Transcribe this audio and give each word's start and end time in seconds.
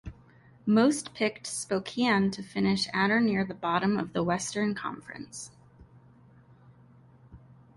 Most 0.65 1.13
picked 1.13 1.45
Spokane 1.45 2.31
to 2.31 2.41
finish 2.41 2.87
at 2.91 3.11
or 3.11 3.19
near 3.21 3.45
the 3.45 3.53
bottom 3.53 3.99
of 3.99 4.13
the 4.13 4.23
Western 4.23 4.73
Conference. 4.73 5.51